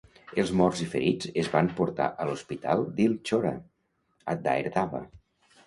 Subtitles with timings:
[0.43, 3.55] Els morts i ferits es van portar a l'hospital Dil-chora,
[4.35, 5.07] a Dire Dawa.